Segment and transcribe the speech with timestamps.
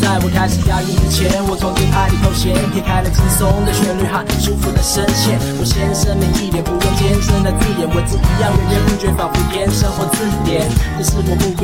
[0.00, 5.38] 在我开始押韵之前，我从最爱你头衔撇开了轻松的旋律和舒服的声线。
[5.58, 8.50] 我先声明，一点不用艰深的字眼，文字一样。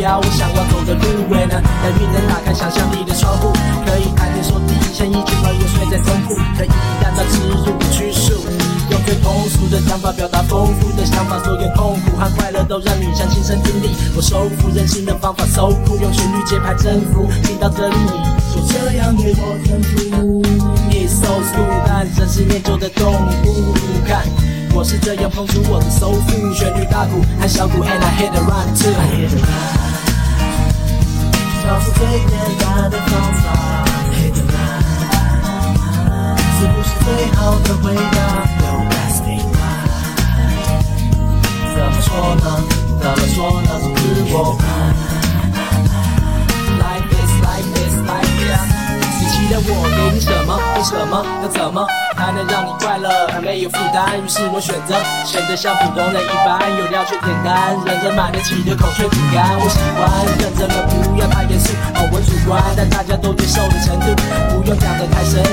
[0.03, 1.31] 标，我想要走的路。
[1.31, 3.53] 为了押韵能打开想象力的窗户，
[3.87, 6.69] 可以谈天说地，像一群朋友睡在中铺，可以
[7.01, 7.55] 让它植入
[7.95, 8.35] 拘束。
[8.91, 13.95] 用最通俗的讲法表达丰富的想法，所有痛苦和快乐都让你像亲身经历。
[14.17, 17.31] 我收服人心的方法，so cool，用旋律节拍征服。
[17.45, 17.95] 听到这里，
[18.53, 20.43] 就这样给我征服。
[20.91, 23.73] It's so smooth，但真是念旧的动物。
[24.05, 24.27] 看，
[24.75, 29.92] 我是这样碰出我的收腹，旋律大鼓和小鼓，and I hit the run too。
[31.63, 33.45] 找出最简单的方法
[34.13, 34.53] ，hit the run，
[36.59, 38.19] 是不是最好的回答
[38.59, 39.63] ？No asking why，
[41.75, 42.45] 怎么说呢？
[43.01, 43.69] 怎么说呢？
[43.97, 44.03] 是
[44.33, 44.35] 我。
[46.79, 48.63] Like this, like this, like this。
[49.21, 50.51] 你期待我给你什么？
[50.77, 51.25] 为什么？
[51.43, 54.19] 要怎么才能让你快乐而没有负担？
[54.21, 59.59] 于是我选择选择像普通人一般，有料却简单，人人买得起的口水饼干。
[59.59, 61.22] 我喜欢认真的，不要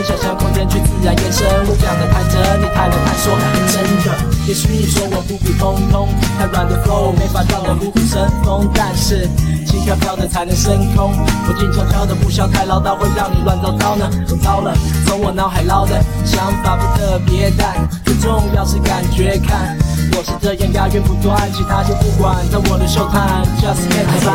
[0.03, 1.47] 想象空间去自然延伸。
[1.67, 3.33] 我讲得太真，你太能太说
[3.67, 4.16] 真的。
[4.47, 9.27] 也许你说我普普通通，太软的 flow 没法让人虎虎生风，但是
[9.65, 11.11] 轻飘飘的才能升空。
[11.48, 14.10] 我静悄悄的，不想太唠叨，会让你乱糟糟呢。
[14.30, 14.73] 我糟了，
[15.05, 19.77] 从我脑海捞的想法不特别淡，最重要是感觉看。
[20.11, 24.26] 我是这样押韵不断，其他就不管，在我的秀谈，just get it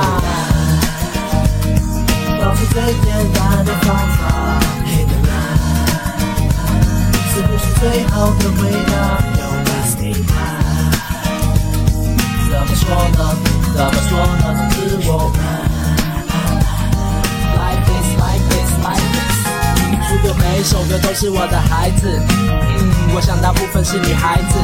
[7.85, 8.93] 最好的回答
[9.37, 10.33] ？No asking why，
[12.49, 13.21] 怎么说呢？
[13.77, 14.43] 怎么说呢？
[14.73, 15.31] 是我。
[17.53, 19.37] Like this, like this, like this。
[20.11, 24.57] 如果每首歌都是我的孩子，嗯，我想大部分是女孩子，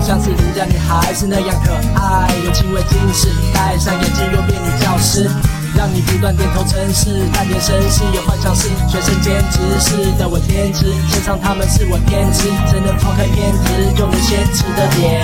[0.00, 5.28] 像是邻家女孩子那样可爱，有轻微近视，戴上眼镜又变女教师。
[5.76, 15.22] 让你不断点头称是，但点绅士，有幻想是学生兼职是的我天职，现场他们是我天职，谁能抛开偏执就能坚持的点。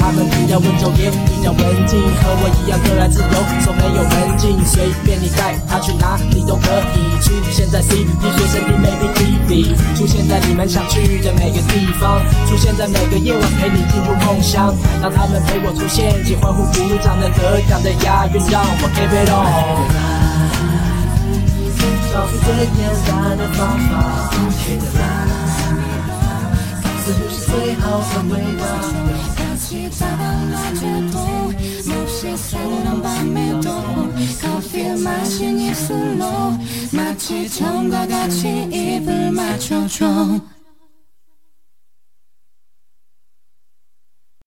[0.00, 6.66] 他们比较温柔也比较文静，和我一样热爱自由，说没有门禁，随便你带他去哪里都可
[6.96, 7.20] 以。
[7.22, 8.91] 出现在 CBD 学生里面
[10.62, 19.42] 很想去的每个地方出现在每个夜晚陪你进入梦乡让他们陪我出现阱欢呼鼓掌能得奖的押韵让我 keep it on。
[22.12, 22.78] 找出最简
[23.08, 23.58] 单的最
[24.78, 25.02] 的那道
[27.02, 27.10] 是
[27.50, 28.62] 最好的回答
[29.34, 30.22] 看气加班
[30.52, 32.46] 到家破客气三
[32.84, 33.66] 两把眉动，
[34.40, 35.74] 咖啡 coffee and my 起一